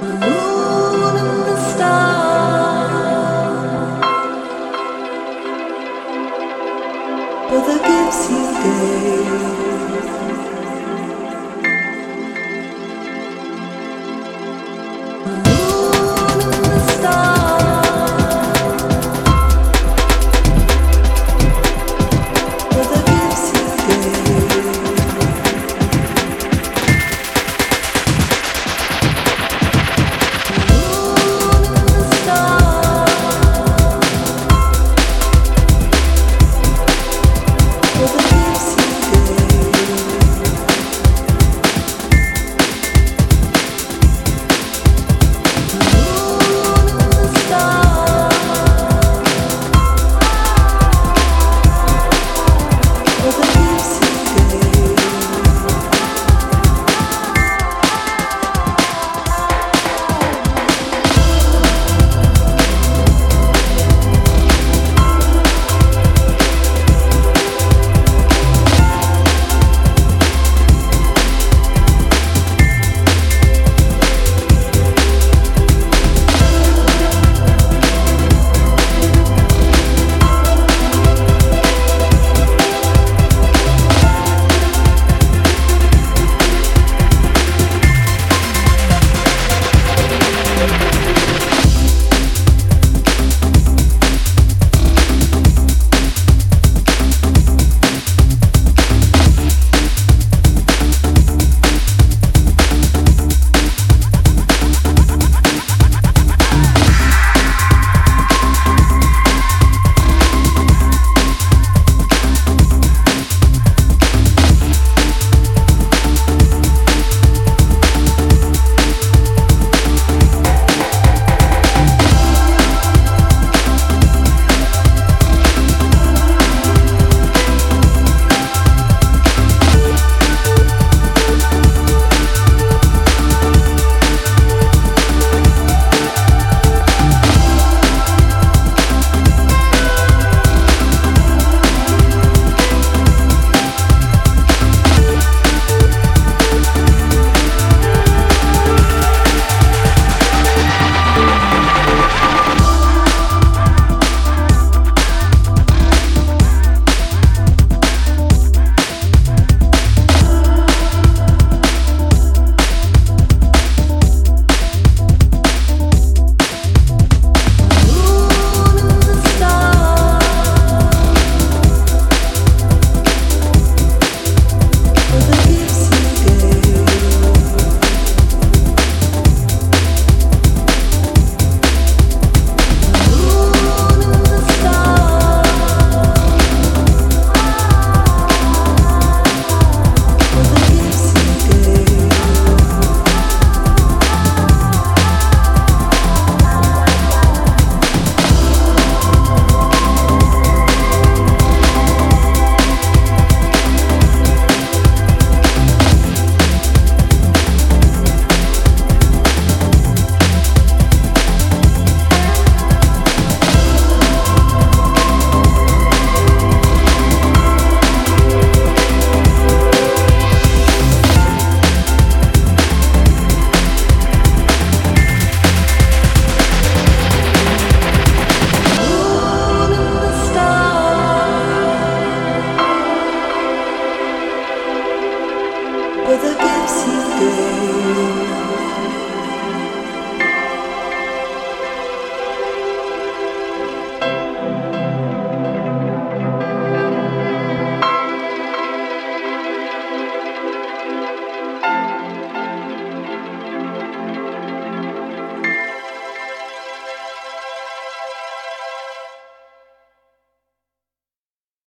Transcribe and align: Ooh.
Ooh. 0.00 0.37